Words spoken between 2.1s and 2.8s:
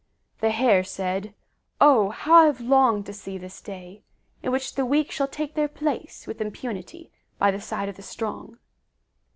I have